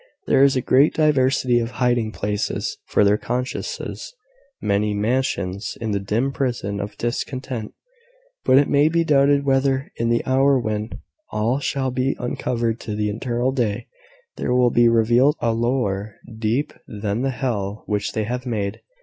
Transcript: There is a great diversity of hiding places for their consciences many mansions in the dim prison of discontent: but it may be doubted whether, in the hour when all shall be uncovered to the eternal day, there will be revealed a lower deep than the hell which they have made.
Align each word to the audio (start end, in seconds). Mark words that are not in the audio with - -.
There 0.25 0.43
is 0.43 0.55
a 0.55 0.61
great 0.61 0.95
diversity 0.95 1.59
of 1.59 1.69
hiding 1.77 2.11
places 2.11 2.75
for 2.87 3.03
their 3.03 3.19
consciences 3.19 4.15
many 4.59 4.95
mansions 4.95 5.77
in 5.79 5.91
the 5.91 5.99
dim 5.99 6.31
prison 6.31 6.79
of 6.79 6.97
discontent: 6.97 7.75
but 8.43 8.57
it 8.57 8.67
may 8.67 8.89
be 8.89 9.03
doubted 9.03 9.45
whether, 9.45 9.91
in 9.97 10.09
the 10.09 10.25
hour 10.25 10.59
when 10.59 10.89
all 11.29 11.59
shall 11.59 11.91
be 11.91 12.15
uncovered 12.17 12.79
to 12.79 12.95
the 12.95 13.11
eternal 13.11 13.51
day, 13.51 13.85
there 14.37 14.55
will 14.55 14.71
be 14.71 14.89
revealed 14.89 15.35
a 15.39 15.53
lower 15.53 16.15
deep 16.35 16.73
than 16.87 17.21
the 17.21 17.29
hell 17.29 17.83
which 17.85 18.13
they 18.13 18.23
have 18.23 18.43
made. 18.43 18.81